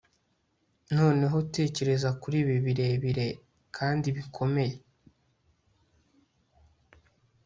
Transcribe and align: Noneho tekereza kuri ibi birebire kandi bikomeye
Noneho 0.95 1.37
tekereza 1.55 2.09
kuri 2.21 2.35
ibi 2.43 2.57
birebire 2.65 3.27
kandi 3.75 4.07
bikomeye 4.15 4.75